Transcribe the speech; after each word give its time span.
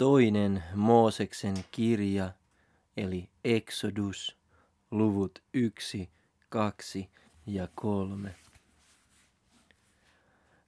Toinen 0.00 0.62
Mooseksen 0.74 1.54
kirja, 1.70 2.32
eli 2.96 3.28
Exodus, 3.44 4.36
luvut 4.90 5.42
1, 5.54 6.10
2 6.48 7.10
ja 7.46 7.68
3. 7.74 8.34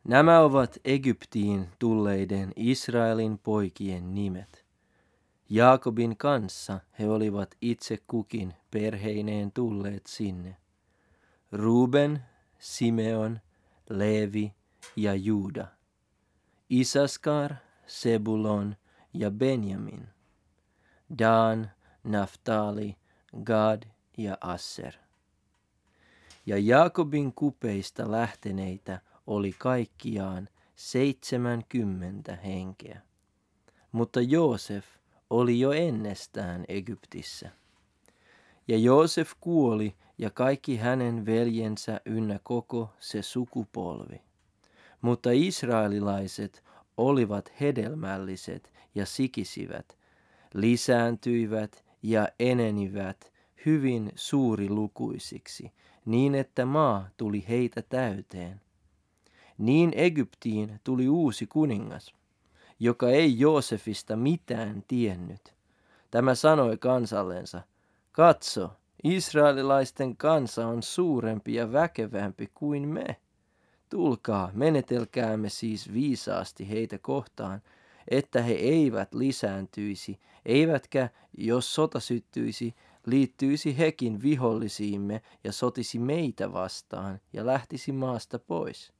Nämä 0.04 0.40
ovat 0.40 0.78
Egyptiin 0.84 1.68
tulleiden 1.78 2.52
Israelin 2.56 3.38
poikien 3.38 4.14
nimet. 4.14 4.64
Jaakobin 5.50 6.16
kanssa 6.16 6.80
he 6.98 7.08
olivat 7.08 7.54
itse 7.60 7.98
kukin 8.06 8.54
perheineen 8.70 9.52
tulleet 9.52 10.06
sinne. 10.06 10.56
Ruben, 11.52 12.22
Simeon, 12.58 13.40
Levi 13.90 14.52
ja 14.96 15.14
Juda. 15.14 15.66
Isaskar, 16.70 17.54
Sebulon 17.86 18.76
ja 19.14 19.30
Benjamin. 19.30 20.08
Dan, 21.18 21.70
Naftali, 22.04 22.96
Gad 23.44 23.82
ja 24.18 24.38
Asser. 24.40 24.94
Ja 26.46 26.58
Jaakobin 26.58 27.32
kupeista 27.32 28.10
lähteneitä 28.10 29.00
oli 29.26 29.54
kaikkiaan 29.58 30.48
seitsemänkymmentä 30.76 32.36
henkeä. 32.36 33.00
Mutta 33.92 34.20
Joosef 34.20 34.86
oli 35.30 35.60
jo 35.60 35.72
ennestään 35.72 36.64
Egyptissä. 36.68 37.50
Ja 38.68 38.78
Joosef 38.78 39.32
kuoli 39.40 39.94
ja 40.18 40.30
kaikki 40.30 40.76
hänen 40.76 41.26
veljensä 41.26 42.00
ynnä 42.04 42.40
koko 42.42 42.90
se 43.00 43.22
sukupolvi. 43.22 44.22
Mutta 45.00 45.30
israelilaiset 45.32 46.64
olivat 46.96 47.52
hedelmälliset 47.60 48.72
ja 48.94 49.06
sikisivät, 49.06 49.98
lisääntyivät 50.54 51.84
ja 52.02 52.28
enenivät 52.38 53.32
hyvin 53.66 54.12
suurilukuisiksi, 54.14 55.72
niin 56.04 56.34
että 56.34 56.66
maa 56.66 57.08
tuli 57.16 57.44
heitä 57.48 57.82
täyteen. 57.82 58.60
Niin 59.58 59.92
Egyptiin 59.96 60.80
tuli 60.84 61.08
uusi 61.08 61.46
kuningas, 61.46 62.14
joka 62.80 63.10
ei 63.10 63.38
Joosefista 63.38 64.16
mitään 64.16 64.84
tiennyt. 64.88 65.54
Tämä 66.10 66.34
sanoi 66.34 66.78
kansallensa, 66.78 67.62
katso, 68.12 68.70
israelilaisten 69.04 70.16
kansa 70.16 70.66
on 70.66 70.82
suurempi 70.82 71.54
ja 71.54 71.72
väkevämpi 71.72 72.50
kuin 72.54 72.88
me. 72.88 73.16
Tulkaa, 73.92 74.50
menetelkäämme 74.54 75.48
siis 75.48 75.92
viisaasti 75.92 76.70
heitä 76.70 76.98
kohtaan, 76.98 77.62
että 78.08 78.42
he 78.42 78.52
eivät 78.52 79.14
lisääntyisi, 79.14 80.20
eivätkä, 80.46 81.08
jos 81.38 81.74
sota 81.74 82.00
syttyisi, 82.00 82.74
liittyisi 83.06 83.78
hekin 83.78 84.22
vihollisiimme 84.22 85.22
ja 85.44 85.52
sotisi 85.52 85.98
meitä 85.98 86.52
vastaan 86.52 87.20
ja 87.32 87.46
lähtisi 87.46 87.92
maasta 87.92 88.38
pois. 88.38 88.92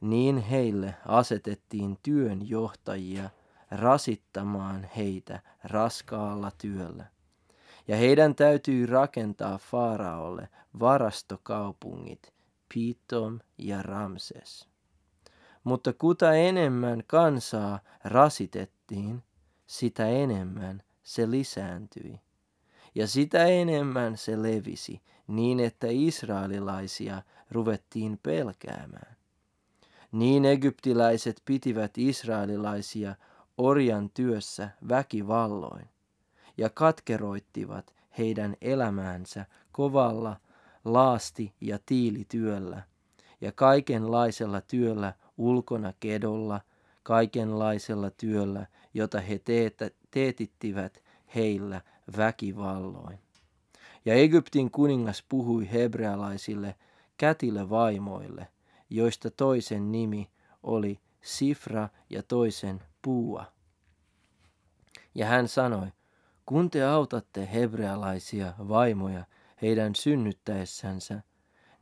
Niin 0.00 0.38
heille 0.38 0.94
asetettiin 1.06 1.98
työnjohtajia 2.02 3.30
rasittamaan 3.70 4.88
heitä 4.96 5.40
raskaalla 5.64 6.50
työllä. 6.58 7.04
Ja 7.88 7.96
heidän 7.96 8.34
täytyy 8.34 8.86
rakentaa 8.86 9.58
Faaraolle 9.58 10.48
varastokaupungit, 10.80 12.32
Pitom 12.74 13.38
ja 13.58 13.82
Ramses. 13.82 14.68
Mutta 15.64 15.92
kuta 15.92 16.34
enemmän 16.34 17.02
kansaa 17.06 17.80
rasitettiin, 18.04 19.22
sitä 19.66 20.08
enemmän 20.08 20.82
se 21.02 21.30
lisääntyi. 21.30 22.20
Ja 22.94 23.06
sitä 23.06 23.46
enemmän 23.46 24.16
se 24.16 24.42
levisi, 24.42 25.02
niin 25.26 25.60
että 25.60 25.86
israelilaisia 25.90 27.22
ruvettiin 27.50 28.18
pelkäämään. 28.22 29.16
Niin 30.12 30.44
egyptiläiset 30.44 31.42
pitivät 31.44 31.98
israelilaisia 31.98 33.14
orjan 33.58 34.10
työssä 34.10 34.70
väkivalloin 34.88 35.88
ja 36.56 36.70
katkeroittivat 36.70 37.94
heidän 38.18 38.56
elämäänsä 38.60 39.46
kovalla 39.72 40.36
laasti- 40.84 41.54
ja 41.60 41.78
tiilityöllä 41.86 42.82
ja 43.40 43.52
kaikenlaisella 43.52 44.60
työllä 44.60 45.14
ulkona 45.36 45.92
kedolla, 46.00 46.60
kaikenlaisella 47.02 48.10
työllä, 48.10 48.66
jota 48.94 49.20
he 49.20 49.38
teetä, 49.38 49.90
teetittivät 50.10 51.02
heillä 51.34 51.80
väkivalloin. 52.16 53.18
Ja 54.04 54.14
Egyptin 54.14 54.70
kuningas 54.70 55.24
puhui 55.28 55.70
hebrealaisille 55.72 56.74
kätille 57.16 57.70
vaimoille, 57.70 58.48
joista 58.90 59.30
toisen 59.30 59.92
nimi 59.92 60.30
oli 60.62 61.00
Sifra 61.22 61.88
ja 62.10 62.22
toisen 62.22 62.82
Puua. 63.02 63.44
Ja 65.14 65.26
hän 65.26 65.48
sanoi, 65.48 65.86
kun 66.46 66.70
te 66.70 66.84
autatte 66.84 67.48
hebrealaisia 67.52 68.54
vaimoja 68.68 69.24
heidän 69.62 69.94
synnyttäessänsä, 69.94 71.22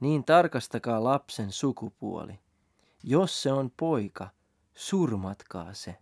niin 0.01 0.25
tarkastakaa 0.25 1.05
lapsen 1.05 1.53
sukupuoli. 1.53 2.39
Jos 3.03 3.43
se 3.43 3.53
on 3.53 3.71
poika, 3.77 4.29
surmatkaa 4.75 5.75
se, 5.75 5.97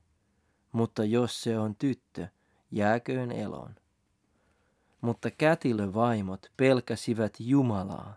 mutta 0.73 1.05
jos 1.05 1.43
se 1.43 1.59
on 1.59 1.77
tyttö, 1.77 2.29
jääköön 2.71 3.33
eloon. 3.33 3.75
Mutta 5.01 5.31
kätilövaimot 5.31 6.53
pelkäsivät 6.57 7.35
Jumalaa, 7.39 8.17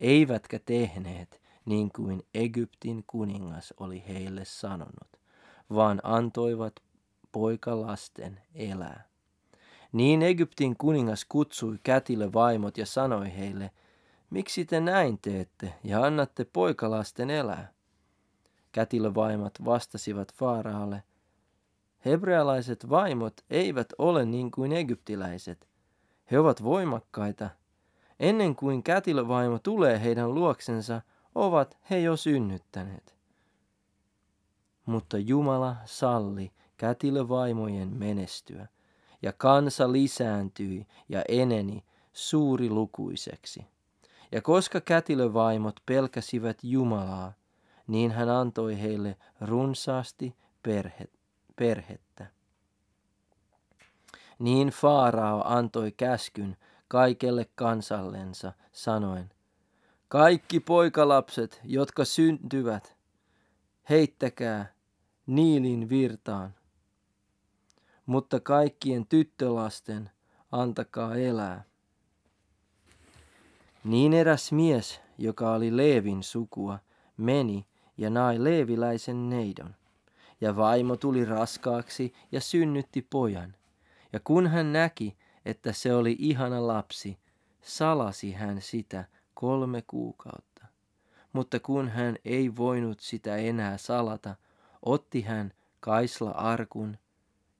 eivätkä 0.00 0.58
tehneet 0.58 1.42
niin 1.64 1.90
kuin 1.96 2.26
Egyptin 2.34 3.04
kuningas 3.06 3.74
oli 3.76 4.04
heille 4.08 4.44
sanonut, 4.44 5.20
vaan 5.74 6.00
antoivat 6.02 6.72
poikalasten 7.32 8.40
elää. 8.54 9.07
Niin 9.92 10.22
Egyptin 10.22 10.76
kuningas 10.76 11.24
kutsui 11.28 11.78
kätille 11.82 12.32
vaimot 12.32 12.78
ja 12.78 12.86
sanoi 12.86 13.36
heille, 13.36 13.70
miksi 14.30 14.64
te 14.64 14.80
näin 14.80 15.18
teette 15.22 15.74
ja 15.84 16.04
annatte 16.04 16.44
poikalasten 16.44 17.30
elää? 17.30 17.72
Kätilövaimat 18.72 19.52
vastasivat 19.64 20.34
Faaraalle, 20.34 21.02
hebrealaiset 22.04 22.90
vaimot 22.90 23.34
eivät 23.50 23.86
ole 23.98 24.24
niin 24.24 24.50
kuin 24.50 24.72
egyptiläiset. 24.72 25.68
He 26.30 26.38
ovat 26.38 26.62
voimakkaita. 26.64 27.50
Ennen 28.20 28.56
kuin 28.56 28.82
kätilövaimo 28.82 29.58
tulee 29.58 30.02
heidän 30.02 30.34
luoksensa, 30.34 31.02
ovat 31.34 31.78
he 31.90 31.98
jo 31.98 32.16
synnyttäneet. 32.16 33.16
Mutta 34.86 35.18
Jumala 35.18 35.76
salli 35.84 36.52
kätilövaimojen 36.76 37.88
menestyä, 37.88 38.68
ja 39.22 39.32
kansa 39.32 39.92
lisääntyi 39.92 40.86
ja 41.08 41.22
eneni 41.28 41.84
suurilukuiseksi. 42.12 43.66
Ja 44.32 44.42
koska 44.42 44.80
kätilövaimot 44.80 45.80
pelkäsivät 45.86 46.58
Jumalaa, 46.62 47.32
niin 47.86 48.10
hän 48.10 48.28
antoi 48.28 48.80
heille 48.80 49.16
runsaasti 49.40 50.36
perhe, 50.62 51.04
perhettä. 51.56 52.26
Niin 54.38 54.68
Faarao 54.68 55.42
antoi 55.44 55.92
käskyn 55.92 56.56
kaikelle 56.88 57.46
kansallensa, 57.54 58.52
sanoen, 58.72 59.30
kaikki 60.08 60.60
poikalapset, 60.60 61.60
jotka 61.64 62.04
syntyvät, 62.04 62.96
heittäkää 63.90 64.72
Niilin 65.26 65.88
virtaan. 65.88 66.54
Mutta 68.08 68.40
kaikkien 68.40 69.06
tyttölasten 69.06 70.10
antakaa 70.52 71.16
elää. 71.16 71.64
Niin 73.84 74.12
eräs 74.14 74.52
mies, 74.52 75.00
joka 75.18 75.52
oli 75.52 75.76
Leevin 75.76 76.22
sukua, 76.22 76.78
meni 77.16 77.66
ja 77.96 78.10
nai 78.10 78.44
leeviläisen 78.44 79.30
neidon. 79.30 79.74
Ja 80.40 80.56
vaimo 80.56 80.96
tuli 80.96 81.24
raskaaksi 81.24 82.12
ja 82.32 82.40
synnytti 82.40 83.06
pojan. 83.10 83.54
Ja 84.12 84.20
kun 84.24 84.46
hän 84.46 84.72
näki, 84.72 85.16
että 85.44 85.72
se 85.72 85.94
oli 85.94 86.16
ihana 86.18 86.66
lapsi, 86.66 87.18
salasi 87.62 88.32
hän 88.32 88.62
sitä 88.62 89.04
kolme 89.34 89.82
kuukautta. 89.86 90.66
Mutta 91.32 91.60
kun 91.60 91.88
hän 91.88 92.16
ei 92.24 92.56
voinut 92.56 93.00
sitä 93.00 93.36
enää 93.36 93.78
salata, 93.78 94.36
otti 94.82 95.22
hän 95.22 95.52
kaisla 95.80 96.30
arkun, 96.30 96.96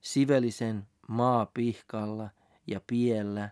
sivelisen 0.01 0.87
maapihkalla 1.07 2.29
ja 2.67 2.81
piellä, 2.87 3.49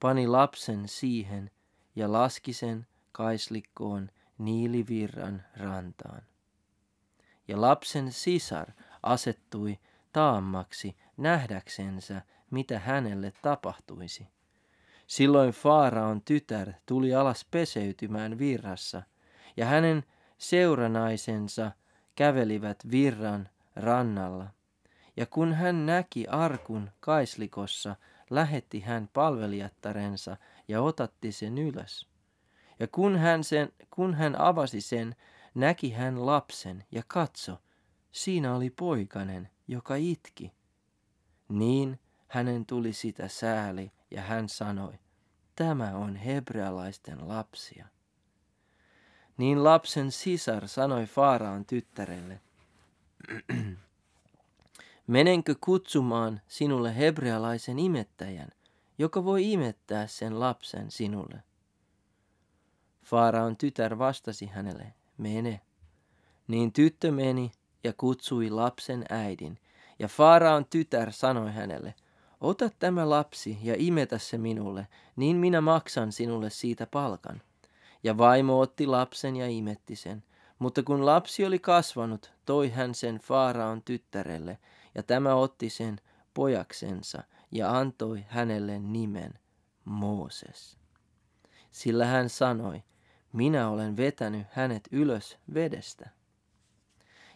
pani 0.00 0.26
lapsen 0.26 0.88
siihen 0.88 1.50
ja 1.96 2.12
laski 2.12 2.52
sen 2.52 2.86
kaislikkoon 3.12 4.10
Niilivirran 4.38 5.42
rantaan. 5.56 6.22
Ja 7.48 7.60
lapsen 7.60 8.12
sisar 8.12 8.72
asettui 9.02 9.78
taammaksi 10.12 10.96
nähdäksensä, 11.16 12.22
mitä 12.50 12.78
hänelle 12.78 13.32
tapahtuisi. 13.42 14.28
Silloin 15.06 15.52
Faaraon 15.52 16.22
tytär 16.22 16.72
tuli 16.86 17.14
alas 17.14 17.46
peseytymään 17.50 18.38
virrassa, 18.38 19.02
ja 19.56 19.66
hänen 19.66 20.04
seuranaisensa 20.38 21.72
kävelivät 22.14 22.78
virran 22.90 23.48
rannalla. 23.76 24.46
Ja 25.16 25.26
kun 25.26 25.52
hän 25.52 25.86
näki 25.86 26.26
arkun 26.26 26.90
kaislikossa, 27.00 27.96
lähetti 28.30 28.80
hän 28.80 29.08
palvelijattarensa 29.12 30.36
ja 30.68 30.82
otatti 30.82 31.32
sen 31.32 31.58
ylös. 31.58 32.08
Ja 32.80 32.86
kun 32.88 33.16
hän, 33.16 33.44
sen, 33.44 33.72
kun 33.90 34.14
hän 34.14 34.40
avasi 34.40 34.80
sen, 34.80 35.16
näki 35.54 35.90
hän 35.90 36.26
lapsen 36.26 36.84
ja 36.90 37.02
katso, 37.06 37.58
siinä 38.12 38.54
oli 38.54 38.70
poikanen, 38.70 39.48
joka 39.68 39.94
itki. 39.94 40.52
Niin 41.48 42.00
hänen 42.28 42.66
tuli 42.66 42.92
sitä 42.92 43.28
sääli 43.28 43.92
ja 44.10 44.22
hän 44.22 44.48
sanoi, 44.48 44.98
tämä 45.56 45.96
on 45.96 46.16
hebrealaisten 46.16 47.28
lapsia. 47.28 47.86
Niin 49.36 49.64
lapsen 49.64 50.10
sisar 50.10 50.68
sanoi 50.68 51.06
Faaraan 51.06 51.64
tyttärelle, 51.64 52.40
menenkö 55.12 55.54
kutsumaan 55.60 56.40
sinulle 56.48 56.96
hebrealaisen 56.96 57.78
imettäjän, 57.78 58.48
joka 58.98 59.24
voi 59.24 59.52
imettää 59.52 60.06
sen 60.06 60.40
lapsen 60.40 60.90
sinulle? 60.90 61.42
Faaraon 63.04 63.56
tytär 63.56 63.98
vastasi 63.98 64.46
hänelle, 64.46 64.94
mene. 65.18 65.60
Niin 66.48 66.72
tyttö 66.72 67.10
meni 67.10 67.52
ja 67.84 67.92
kutsui 67.92 68.50
lapsen 68.50 69.04
äidin, 69.08 69.58
ja 69.98 70.08
Faaraon 70.08 70.64
tytär 70.64 71.12
sanoi 71.12 71.52
hänelle, 71.52 71.94
ota 72.40 72.70
tämä 72.78 73.10
lapsi 73.10 73.58
ja 73.62 73.74
imetä 73.78 74.18
se 74.18 74.38
minulle, 74.38 74.86
niin 75.16 75.36
minä 75.36 75.60
maksan 75.60 76.12
sinulle 76.12 76.50
siitä 76.50 76.86
palkan. 76.86 77.42
Ja 78.02 78.18
vaimo 78.18 78.60
otti 78.60 78.86
lapsen 78.86 79.36
ja 79.36 79.48
imetti 79.48 79.96
sen. 79.96 80.24
Mutta 80.58 80.82
kun 80.82 81.06
lapsi 81.06 81.44
oli 81.44 81.58
kasvanut, 81.58 82.32
toi 82.46 82.70
hän 82.70 82.94
sen 82.94 83.16
Faaraon 83.16 83.82
tyttärelle, 83.82 84.58
ja 84.94 85.02
tämä 85.02 85.34
otti 85.34 85.70
sen 85.70 86.00
pojaksensa 86.34 87.22
ja 87.50 87.78
antoi 87.78 88.24
hänelle 88.28 88.78
nimen 88.78 89.38
Mooses. 89.84 90.76
Sillä 91.70 92.06
hän 92.06 92.28
sanoi, 92.28 92.82
minä 93.32 93.68
olen 93.68 93.96
vetänyt 93.96 94.46
hänet 94.50 94.88
ylös 94.92 95.38
vedestä. 95.54 96.10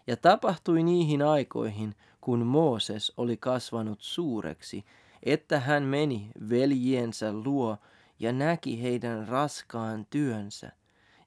Ja 0.06 0.16
tapahtui 0.16 0.82
niihin 0.82 1.22
aikoihin, 1.22 1.94
kun 2.20 2.46
Mooses 2.46 3.12
oli 3.16 3.36
kasvanut 3.36 3.98
suureksi, 4.00 4.84
että 5.22 5.60
hän 5.60 5.82
meni 5.82 6.30
veljiensä 6.48 7.32
luo 7.32 7.78
ja 8.18 8.32
näki 8.32 8.82
heidän 8.82 9.28
raskaan 9.28 10.06
työnsä. 10.10 10.72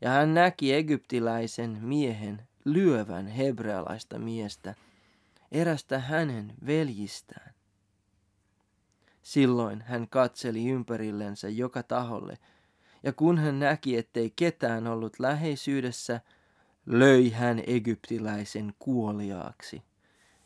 Ja 0.01 0.09
hän 0.09 0.33
näki 0.33 0.73
egyptiläisen 0.73 1.77
miehen 1.81 2.47
lyövän 2.65 3.27
hebrealaista 3.27 4.19
miestä, 4.19 4.75
erästä 5.51 5.99
hänen 5.99 6.53
veljistään. 6.65 7.53
Silloin 9.21 9.81
hän 9.81 10.07
katseli 10.09 10.69
ympärillensä 10.69 11.49
joka 11.49 11.83
taholle, 11.83 12.37
ja 13.03 13.13
kun 13.13 13.37
hän 13.37 13.59
näki, 13.59 13.97
ettei 13.97 14.33
ketään 14.35 14.87
ollut 14.87 15.19
läheisyydessä, 15.19 16.21
löi 16.85 17.29
hän 17.29 17.63
egyptiläisen 17.67 18.73
kuoliaaksi 18.79 19.83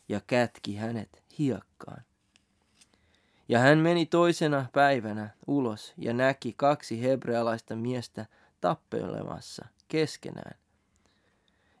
ja 0.08 0.20
kätki 0.26 0.76
hänet 0.76 1.22
hiekkaan. 1.38 2.04
Ja 3.48 3.58
hän 3.58 3.78
meni 3.78 4.06
toisena 4.06 4.66
päivänä 4.72 5.30
ulos 5.46 5.94
ja 5.98 6.12
näki 6.12 6.54
kaksi 6.56 7.02
hebrealaista 7.02 7.76
miestä 7.76 8.26
tappelemassa 8.60 9.66
keskenään. 9.88 10.63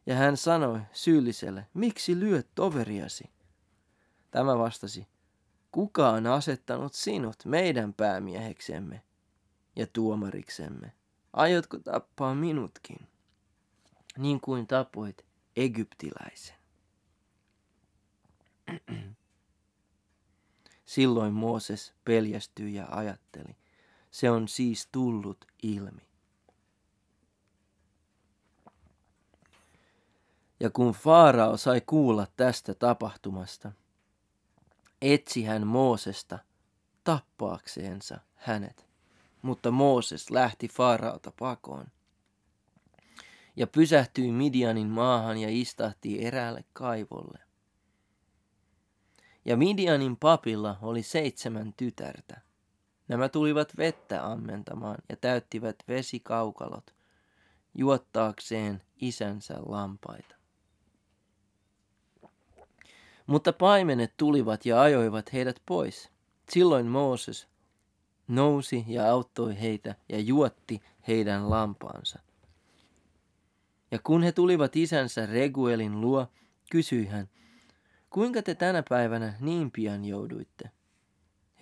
Ja 0.06 0.14
hän 0.14 0.36
sanoi 0.36 0.80
syylliselle, 0.92 1.66
miksi 1.74 2.20
lyöt 2.20 2.48
toveriasi? 2.54 3.30
Tämä 4.30 4.58
vastasi, 4.58 5.08
kuka 5.72 6.10
on 6.10 6.26
asettanut 6.26 6.94
sinut 6.94 7.36
meidän 7.44 7.94
päämieheksemme 7.94 9.02
ja 9.76 9.86
tuomariksemme? 9.86 10.92
Aiotko 11.32 11.78
tappaa 11.78 12.34
minutkin, 12.34 13.08
niin 14.18 14.40
kuin 14.40 14.66
tapoit 14.66 15.24
egyptiläisen? 15.56 16.56
Silloin 20.84 21.32
Mooses 21.32 21.94
peljästyi 22.04 22.74
ja 22.74 22.86
ajatteli, 22.90 23.56
se 24.10 24.30
on 24.30 24.48
siis 24.48 24.88
tullut 24.92 25.44
ilmi. 25.62 26.13
Ja 30.60 30.70
kun 30.70 30.92
Faarao 30.92 31.56
sai 31.56 31.80
kuulla 31.80 32.26
tästä 32.36 32.74
tapahtumasta, 32.74 33.72
etsi 35.02 35.44
hän 35.44 35.66
Moosesta 35.66 36.38
tappaakseensa 37.04 38.20
hänet. 38.34 38.86
Mutta 39.42 39.70
Mooses 39.70 40.30
lähti 40.30 40.68
Faaraota 40.68 41.32
pakoon 41.38 41.86
ja 43.56 43.66
pysähtyi 43.66 44.32
Midianin 44.32 44.86
maahan 44.86 45.38
ja 45.38 45.48
istahti 45.50 46.24
eräälle 46.24 46.64
kaivolle. 46.72 47.38
Ja 49.44 49.56
Midianin 49.56 50.16
papilla 50.16 50.78
oli 50.82 51.02
seitsemän 51.02 51.74
tytärtä. 51.76 52.40
Nämä 53.08 53.28
tulivat 53.28 53.76
vettä 53.76 54.26
ammentamaan 54.26 54.98
ja 55.08 55.16
täyttivät 55.16 55.76
vesikaukalot 55.88 56.94
juottaakseen 57.74 58.82
isänsä 59.00 59.54
lampaita. 59.66 60.33
Mutta 63.26 63.52
paimenet 63.52 64.14
tulivat 64.16 64.66
ja 64.66 64.80
ajoivat 64.80 65.32
heidät 65.32 65.62
pois. 65.66 66.10
Silloin 66.48 66.86
Mooses 66.86 67.48
nousi 68.28 68.84
ja 68.88 69.10
auttoi 69.10 69.60
heitä 69.60 69.94
ja 70.08 70.20
juotti 70.20 70.82
heidän 71.08 71.50
lampaansa. 71.50 72.18
Ja 73.90 73.98
kun 73.98 74.22
he 74.22 74.32
tulivat 74.32 74.76
isänsä 74.76 75.26
Reguelin 75.26 76.00
luo, 76.00 76.26
kysyi 76.70 77.06
hän, 77.06 77.28
kuinka 78.10 78.42
te 78.42 78.54
tänä 78.54 78.82
päivänä 78.88 79.34
niin 79.40 79.70
pian 79.70 80.04
jouduitte? 80.04 80.70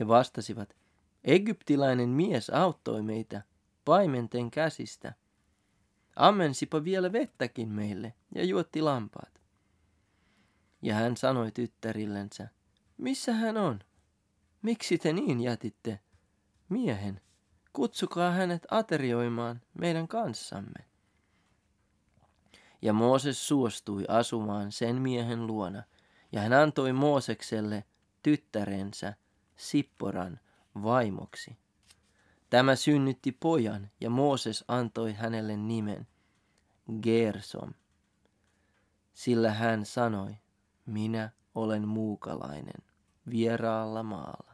He 0.00 0.08
vastasivat, 0.08 0.76
egyptiläinen 1.24 2.08
mies 2.08 2.50
auttoi 2.50 3.02
meitä 3.02 3.42
paimenten 3.84 4.50
käsistä. 4.50 5.14
Ammensipa 6.16 6.84
vielä 6.84 7.12
vettäkin 7.12 7.68
meille 7.68 8.14
ja 8.34 8.44
juotti 8.44 8.82
lampaat. 8.82 9.41
Ja 10.82 10.94
hän 10.94 11.16
sanoi 11.16 11.50
tyttärillensä, 11.52 12.48
missä 12.98 13.32
hän 13.32 13.56
on? 13.56 13.80
Miksi 14.62 14.98
te 14.98 15.12
niin 15.12 15.40
jätitte 15.40 16.00
miehen? 16.68 17.20
Kutsukaa 17.72 18.30
hänet 18.30 18.66
aterioimaan 18.70 19.60
meidän 19.78 20.08
kanssamme. 20.08 20.84
Ja 22.82 22.92
Mooses 22.92 23.48
suostui 23.48 24.04
asumaan 24.08 24.72
sen 24.72 24.96
miehen 24.96 25.46
luona, 25.46 25.82
ja 26.32 26.40
hän 26.40 26.52
antoi 26.52 26.92
Moosekselle 26.92 27.84
tyttärensä 28.22 29.14
Sipporan 29.56 30.40
vaimoksi. 30.82 31.56
Tämä 32.50 32.76
synnytti 32.76 33.32
pojan, 33.32 33.90
ja 34.00 34.10
Mooses 34.10 34.64
antoi 34.68 35.12
hänelle 35.12 35.56
nimen 35.56 36.06
Gersom, 37.02 37.74
sillä 39.14 39.52
hän 39.52 39.86
sanoi, 39.86 40.36
minä 40.86 41.30
olen 41.54 41.88
muukalainen 41.88 42.82
vieraalla 43.30 44.02
maalla. 44.02 44.52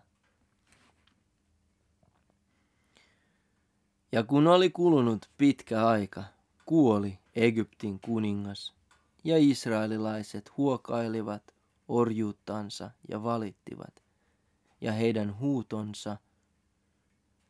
Ja 4.12 4.22
kun 4.22 4.46
oli 4.46 4.70
kulunut 4.70 5.30
pitkä 5.38 5.86
aika, 5.86 6.24
kuoli 6.64 7.18
Egyptin 7.34 8.00
kuningas, 8.00 8.74
ja 9.24 9.34
israelilaiset 9.38 10.56
huokailivat 10.56 11.54
orjuuttansa 11.88 12.90
ja 13.08 13.22
valittivat, 13.22 14.02
ja 14.80 14.92
heidän 14.92 15.38
huutonsa, 15.38 16.16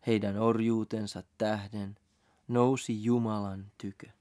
heidän 0.07 0.39
orjuutensa 0.39 1.23
tähden, 1.39 1.99
nousi 2.49 3.05
Jumalan 3.05 3.73
tykö. 3.79 4.18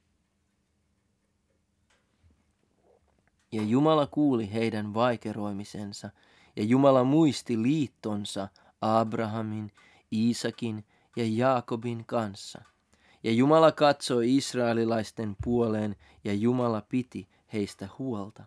Ja 3.51 3.63
Jumala 3.63 4.07
kuuli 4.07 4.53
heidän 4.53 4.93
vaikeroimisensa, 4.93 6.09
ja 6.55 6.63
Jumala 6.63 7.03
muisti 7.03 7.61
liittonsa 7.61 8.47
Abrahamin, 8.81 9.71
Iisakin 10.13 10.85
ja 11.15 11.23
Jaakobin 11.27 12.05
kanssa. 12.05 12.61
Ja 13.23 13.31
Jumala 13.31 13.71
katsoi 13.71 14.35
israelilaisten 14.35 15.35
puoleen, 15.43 15.95
ja 16.23 16.33
Jumala 16.33 16.81
piti 16.89 17.27
heistä 17.53 17.89
huolta. 17.99 18.43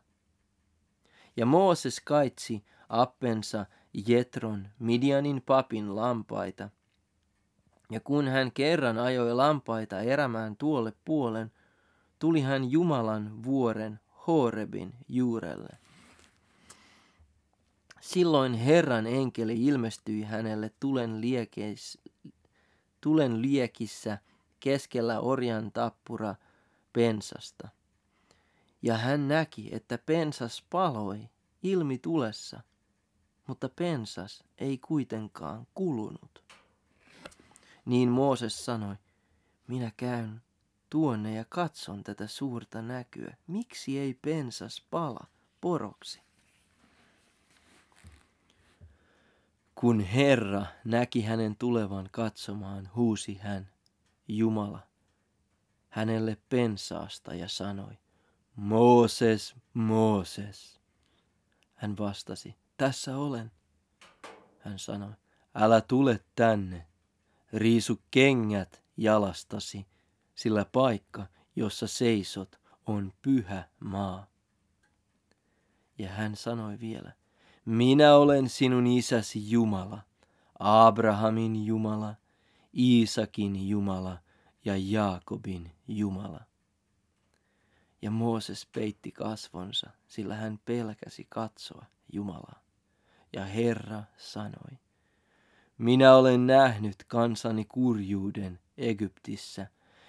Ja 1.37 1.47
Mooses 1.47 2.01
kaitsi 2.01 2.65
appensa 2.89 3.67
Jetron, 4.07 4.69
Midianin 4.79 5.43
papin 5.47 5.97
lampaita. 5.97 6.71
Ja 7.91 8.01
kun 8.01 8.29
hän 8.29 8.53
kerran 8.53 8.99
ajoi 8.99 9.35
lampaita 9.35 10.01
erämään 10.01 10.57
tuolle 10.57 10.93
puolen, 11.05 11.53
tuli 12.19 12.41
hän 12.41 12.71
Jumalan 12.71 13.43
vuoren 13.43 14.01
Horebin 14.31 14.95
juurelle. 15.09 15.69
Silloin 18.01 18.55
Herran 18.55 19.07
enkeli 19.07 19.65
ilmestyi 19.65 20.23
hänelle 20.23 20.71
tulen, 20.81 21.21
liekeis, 21.21 21.99
tulen 23.01 23.43
liekissä 23.43 24.19
keskellä 24.61 25.21
orjan 25.21 25.73
tappura 25.73 26.35
pensasta. 26.93 27.69
Ja 28.83 28.97
hän 28.97 29.29
näki, 29.29 29.69
että 29.73 29.99
pensas 29.99 30.65
paloi 30.71 31.29
ilmi 31.63 31.99
tulessa, 31.99 32.61
mutta 33.47 33.69
pensas 33.69 34.45
ei 34.59 34.79
kuitenkaan 34.79 35.67
kulunut. 35.75 36.45
Niin 37.85 38.09
Mooses 38.09 38.65
sanoi, 38.65 38.95
minä 39.67 39.93
käyn 39.97 40.43
tuonne 40.91 41.35
ja 41.35 41.45
katson 41.49 42.05
tätä 42.05 42.27
suurta 42.27 42.83
näkyä. 42.83 43.37
Miksi 43.47 43.99
ei 43.99 44.15
pensas 44.15 44.85
pala 44.91 45.27
poroksi? 45.61 46.21
Kun 49.75 50.01
Herra 50.01 50.67
näki 50.85 51.23
hänen 51.23 51.57
tulevan 51.57 52.09
katsomaan, 52.13 52.91
huusi 52.95 53.35
hän, 53.35 53.69
Jumala, 54.29 54.81
hänelle 55.89 56.37
pensaasta 56.49 57.35
ja 57.35 57.49
sanoi, 57.49 57.99
Mooses, 58.57 59.55
Mooses. 59.75 60.81
Hän 61.75 61.97
vastasi, 61.99 62.57
tässä 62.77 63.17
olen. 63.17 63.53
Hän 64.59 64.79
sanoi, 64.79 65.13
älä 65.55 65.81
tule 65.81 66.21
tänne, 66.35 66.87
riisu 67.53 68.01
kengät 68.11 68.83
jalastasi, 68.97 69.87
sillä 70.41 70.65
paikka, 70.65 71.27
jossa 71.57 71.87
seisot, 71.87 72.61
on 72.87 73.13
pyhä 73.23 73.69
maa. 73.81 74.27
Ja 75.99 76.09
hän 76.09 76.37
sanoi 76.37 76.81
vielä, 76.81 77.13
minä 77.65 78.15
olen 78.15 78.49
sinun 78.49 78.87
isäsi 78.87 79.51
Jumala, 79.51 80.03
Abrahamin 80.59 81.67
Jumala, 81.67 82.15
Iisakin 82.77 83.69
Jumala 83.69 84.19
ja 84.65 84.75
Jaakobin 84.77 85.73
Jumala. 85.89 86.41
Ja 88.03 88.11
Mooses 88.11 88.67
peitti 88.73 89.13
kasvonsa, 89.13 89.91
sillä 90.07 90.35
hän 90.35 90.59
pelkäsi 90.65 91.27
katsoa 91.29 91.87
Jumalaa. 92.13 92.63
Ja 93.33 93.45
Herra 93.45 94.03
sanoi, 94.17 94.79
minä 95.79 96.15
olen 96.15 96.47
nähnyt 96.47 97.05
kansani 97.09 97.65
kurjuuden 97.65 98.59
Egyptissä 98.79 99.67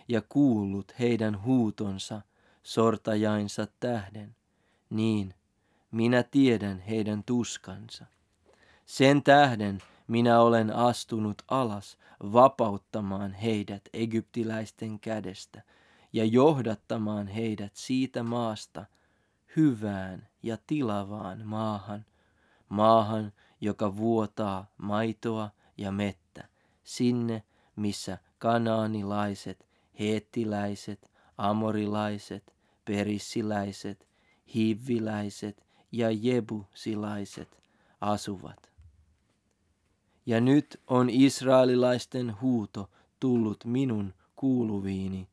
ja 0.08 0.22
kuullut 0.29 0.93
heidän 1.00 1.43
huutonsa 1.43 2.22
sortajainsa 2.63 3.67
tähden, 3.79 4.36
niin 4.89 5.34
minä 5.91 6.24
tiedän 6.24 6.79
heidän 6.79 7.24
tuskansa. 7.24 8.05
Sen 8.86 9.24
tähden 9.24 9.81
minä 10.08 10.41
olen 10.41 10.75
astunut 10.75 11.41
alas 11.48 11.98
vapauttamaan 12.34 13.34
heidät 13.34 13.81
egyptiläisten 13.93 15.00
kädestä 15.00 15.62
ja 16.13 16.25
johdattamaan 16.25 17.27
heidät 17.27 17.75
siitä 17.75 18.24
maasta 18.24 18.86
hyvään 19.55 20.27
ja 20.43 20.58
tilavaan 20.67 21.41
maahan, 21.46 22.05
maahan, 22.70 23.34
joka 23.62 23.98
vuotaa 23.98 24.72
maitoa 24.77 25.50
ja 25.77 25.91
mettä, 25.91 26.48
sinne, 26.84 27.43
missä 27.75 28.17
kanaanilaiset, 28.38 29.67
heettiläiset, 30.01 31.12
amorilaiset, 31.38 32.53
perissiläiset, 32.86 34.08
hivviläiset 34.55 35.65
ja 35.91 36.12
jebusilaiset 36.12 37.62
asuvat. 38.01 38.72
Ja 40.25 40.41
nyt 40.41 40.81
on 40.88 41.10
israelilaisten 41.10 42.41
huuto 42.41 42.89
tullut 43.20 43.65
minun 43.65 44.13
kuuluviini, 44.36 45.27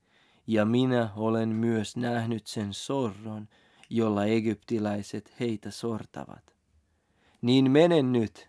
ja 0.47 0.65
minä 0.65 1.11
olen 1.17 1.49
myös 1.49 1.97
nähnyt 1.97 2.47
sen 2.47 2.75
sorron, 2.75 3.49
jolla 3.91 4.25
egyptiläiset 4.25 5.33
heitä 5.41 5.71
sortavat. 5.71 6.55
Niin 7.43 7.71
mene 7.71 8.03
nyt, 8.03 8.49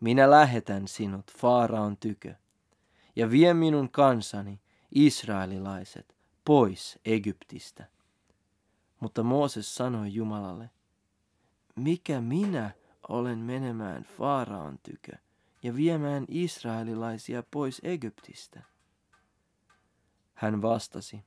minä 0.00 0.30
lähetän 0.30 0.88
sinut 0.88 1.32
Faaraon 1.38 1.96
tykö, 1.96 2.34
ja 3.16 3.30
vie 3.30 3.54
minun 3.54 3.90
kansani, 3.90 4.60
israelilaiset, 4.92 6.16
pois 6.44 6.98
Egyptistä. 7.04 7.86
Mutta 9.00 9.22
Mooses 9.22 9.74
sanoi 9.74 10.14
Jumalalle, 10.14 10.70
mikä 11.76 12.20
minä 12.20 12.70
olen 13.08 13.38
menemään 13.38 14.02
Faaraon 14.02 14.78
tykö 14.82 15.12
ja 15.62 15.76
viemään 15.76 16.24
israelilaisia 16.28 17.42
pois 17.50 17.80
Egyptistä? 17.84 18.62
Hän 20.34 20.62
vastasi, 20.62 21.24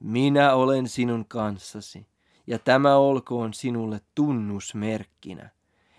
minä 0.00 0.54
olen 0.54 0.88
sinun 0.88 1.24
kanssasi, 1.28 2.06
ja 2.46 2.58
tämä 2.58 2.96
olkoon 2.96 3.54
sinulle 3.54 4.00
tunnusmerkkinä, 4.14 5.50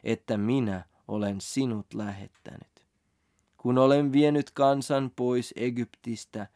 että 0.04 0.38
minä 0.38 0.86
olen 1.08 1.42
sinut 1.42 1.94
lähettänyt. 1.94 2.86
Kun 3.58 3.78
olen 3.78 4.12
vienyt 4.12 4.52
kansan 4.52 5.12
pois 5.16 5.54
Egyptistä, 5.58 6.48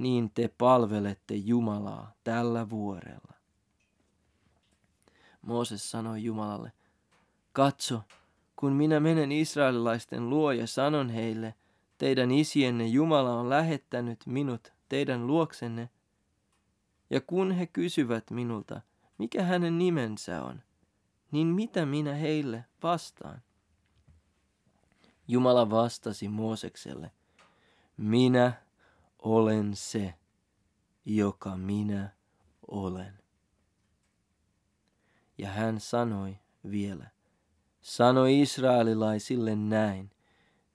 niin 0.00 0.30
te 0.30 0.48
palvelette 0.58 1.34
Jumalaa 1.34 2.12
tällä 2.24 2.70
vuorella. 2.70 3.34
Mooses 5.42 5.90
sanoi 5.90 6.24
Jumalalle, 6.24 6.72
katso, 7.52 8.02
kun 8.56 8.72
minä 8.72 9.00
menen 9.00 9.32
israelilaisten 9.32 10.30
luo 10.30 10.52
ja 10.52 10.66
sanon 10.66 11.10
heille, 11.10 11.54
teidän 11.98 12.30
isienne 12.30 12.86
Jumala 12.86 13.34
on 13.34 13.50
lähettänyt 13.50 14.26
minut 14.26 14.72
teidän 14.88 15.26
luoksenne, 15.26 15.88
ja 17.10 17.20
kun 17.20 17.52
he 17.52 17.66
kysyvät 17.66 18.30
minulta, 18.30 18.80
mikä 19.18 19.42
hänen 19.42 19.78
nimensä 19.78 20.42
on, 20.42 20.62
niin 21.30 21.46
mitä 21.46 21.86
minä 21.86 22.14
heille 22.14 22.64
vastaan? 22.82 23.42
Jumala 25.28 25.70
vastasi 25.70 26.28
Moosekselle, 26.28 27.10
minä 27.96 28.52
olen 29.22 29.76
se, 29.76 30.14
joka 31.04 31.56
minä 31.56 32.08
olen. 32.68 33.18
Ja 35.38 35.48
hän 35.48 35.80
sanoi 35.80 36.38
vielä, 36.70 37.10
sanoi 37.80 38.40
israelilaisille 38.40 39.56
näin, 39.56 40.10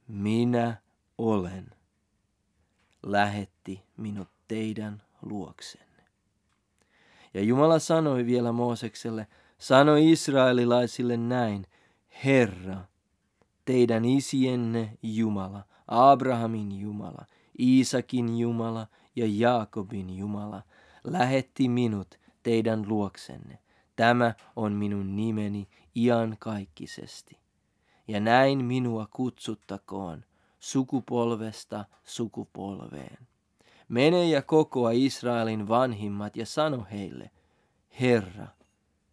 minä 0.07 0.77
olen, 1.17 1.71
lähetti 3.03 3.83
minut 3.97 4.27
teidän 4.47 5.03
luoksenne. 5.21 6.03
Ja 7.33 7.41
Jumala 7.41 7.79
sanoi 7.79 8.25
vielä 8.25 8.51
Moosekselle, 8.51 9.27
sanoi 9.57 10.11
israelilaisille 10.11 11.17
näin, 11.17 11.65
Herra, 12.23 12.77
teidän 13.65 14.05
isienne 14.05 14.97
Jumala, 15.03 15.63
Abrahamin 15.87 16.79
Jumala, 16.79 17.25
Iisakin 17.59 18.37
Jumala 18.39 18.87
ja 19.15 19.25
Jaakobin 19.29 20.17
Jumala, 20.17 20.63
lähetti 21.03 21.69
minut 21.69 22.19
teidän 22.43 22.87
luoksenne. 22.87 23.59
Tämä 23.95 24.33
on 24.55 24.73
minun 24.73 25.15
nimeni 25.15 25.67
iankaikkisesti. 25.95 27.37
Ja 28.07 28.19
näin 28.19 28.65
minua 28.65 29.07
kutsuttakoon 29.11 30.23
sukupolvesta 30.59 31.85
sukupolveen. 32.03 33.17
Mene 33.87 34.29
ja 34.29 34.41
kokoa 34.41 34.91
Israelin 34.91 35.67
vanhimmat 35.67 36.35
ja 36.35 36.45
sano 36.45 36.87
heille, 36.91 37.31
Herra, 38.01 38.47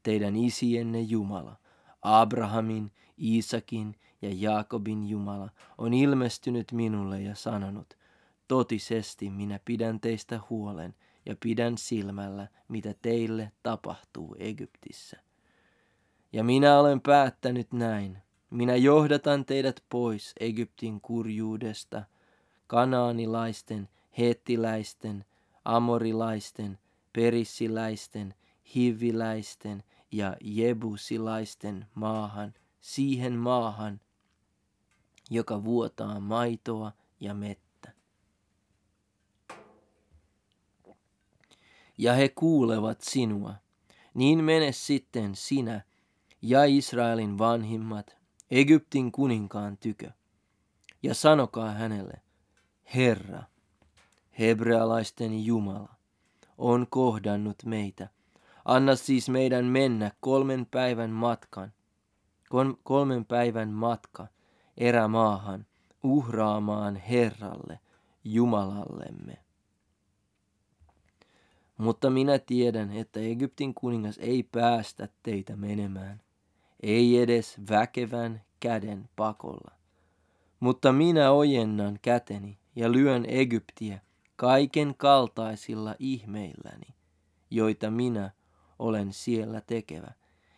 teidän 0.03 0.37
isienne 0.37 1.01
Jumala, 1.01 1.57
Abrahamin, 2.03 2.93
Iisakin 3.23 3.97
ja 4.23 4.29
Jaakobin 4.33 5.09
Jumala, 5.09 5.51
on 5.79 5.95
ilmestynyt 5.95 6.73
minulle 6.73 7.21
ja 7.21 7.35
sanonut, 7.35 7.95
totisesti 8.49 9.31
minä 9.31 9.61
pidän 9.65 10.01
teistä 10.01 10.41
huolen 10.51 10.95
ja 11.27 11.37
pidän 11.41 11.79
silmällä, 11.79 12.49
mitä 12.69 12.95
teille 13.03 13.53
tapahtuu 13.63 14.37
Egyptissä. 14.39 15.21
Ja 16.33 16.45
minä 16.45 16.79
olen 16.79 17.01
päättänyt 17.01 17.73
näin, 17.73 18.19
minä 18.51 18.77
johdatan 18.77 19.45
teidät 19.45 19.83
pois 19.89 20.33
Egyptin 20.41 21.01
kurjuudesta, 21.01 22.03
kanaanilaisten, 22.67 23.89
hettiläisten, 24.19 25.25
amorilaisten, 25.65 26.79
perissiläisten, 27.13 28.35
hiviläisten 28.75 29.83
ja 30.13 30.37
jebusilaisten 30.41 31.87
maahan 31.95 32.55
siihen 32.81 33.33
maahan, 33.33 34.01
joka 35.31 35.65
vuotaa 35.65 36.21
maitoa 36.21 36.93
ja 37.21 37.35
mettä. 37.35 37.72
Ja 41.99 42.13
he 42.13 42.29
kuulevat 42.29 43.01
sinua, 43.01 43.55
niin 44.15 44.45
mene 44.45 44.73
sitten 44.73 45.35
sinä 45.35 45.81
ja 46.43 46.65
Israelin 46.65 47.39
vanhimmat 47.39 48.17
Egyptin 48.51 49.13
kuninkaan 49.13 49.77
tykö, 49.77 50.11
ja 51.03 51.15
sanokaa 51.15 51.71
hänelle, 51.71 52.21
Herra, 52.95 53.43
hebrealaisten 54.39 55.45
Jumala, 55.45 55.95
on 56.59 56.87
kohdannut 56.91 57.63
meitä. 57.65 58.09
Anna 58.65 58.97
siis 58.97 59.29
meidän 59.29 59.65
mennä 59.65 60.11
kolmen 60.21 60.67
päivän 60.67 61.11
matkan, 61.11 61.73
kolmen 62.83 63.25
päivän 63.25 63.69
matka 63.69 64.27
erämaahan 64.77 65.67
uhraamaan 66.03 66.97
Herralle, 66.97 67.81
Jumalallemme. 68.25 69.39
Mutta 71.83 72.11
minä 72.11 72.39
tiedän, 72.39 72.93
että 72.93 73.21
Egyptin 73.21 73.75
kuningas 73.75 74.19
ei 74.19 74.43
päästä 74.43 75.09
teitä 75.23 75.57
menemään, 75.57 76.21
ei 76.83 77.19
edes 77.19 77.57
väkevän 77.71 78.43
käden 78.61 79.09
pakolla. 79.17 79.73
Mutta 80.61 80.93
minä 80.93 81.31
ojennan 81.31 81.99
käteni 82.03 82.59
ja 82.77 82.93
lyön 82.93 83.25
Egyptiä 83.29 84.01
kaiken 84.37 84.95
kaltaisilla 84.97 85.95
ihmeilläni, 85.99 86.95
joita 87.51 87.91
minä 87.91 88.31
olen 88.79 89.13
siellä 89.13 89.61
tekevä, 89.61 90.13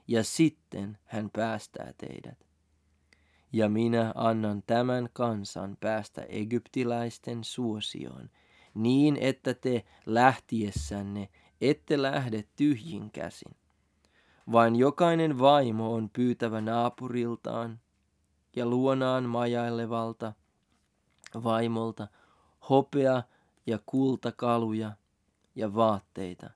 ja 0.09 0.25
sitten 0.25 0.99
hän 1.05 1.31
päästää 1.31 1.93
teidät. 1.99 2.47
Ja 3.53 3.69
minä 3.69 4.13
annan 4.15 4.63
tämän 4.67 5.09
kansan 5.13 5.77
päästä 5.81 6.23
egyptiläisten 6.23 7.45
suosioon, 7.45 8.31
niin 8.75 9.17
että 9.17 9.55
te 9.55 9.85
lähtiessänne 10.07 11.29
ette 11.61 12.03
lähde 12.03 12.45
tyhjin 12.57 13.11
käsin. 13.11 13.57
Vain 14.53 14.77
jokainen 14.77 15.39
vaimo 15.39 15.95
on 15.95 16.11
pyytävä 16.11 16.61
naapuriltaan 16.61 17.81
ja 18.57 18.67
luonaan 18.67 19.25
majailevalta 19.25 20.33
vaimolta 21.45 22.09
hopea 22.71 23.23
ja 23.67 23.79
kultakaluja 23.87 24.93
ja 25.55 25.75
vaatteita. 25.75 26.51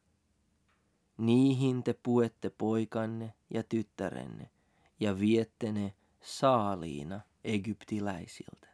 Niihin 1.17 1.83
te 1.83 1.95
puette 2.03 2.51
poikanne 2.51 3.35
ja 3.51 3.63
tyttärenne 3.63 4.51
ja 5.01 5.21
viette 5.21 5.73
ne 5.73 5.95
saaliina 6.21 7.21
egyptiläisiltä. 7.45 8.68